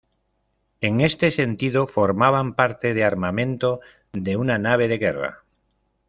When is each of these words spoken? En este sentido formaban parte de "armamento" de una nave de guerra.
En 0.79 0.99
este 0.99 1.29
sentido 1.29 1.85
formaban 1.85 2.55
parte 2.55 2.95
de 2.95 3.03
"armamento" 3.03 3.81
de 4.13 4.35
una 4.35 4.57
nave 4.57 4.87
de 4.87 4.97
guerra. 4.97 5.43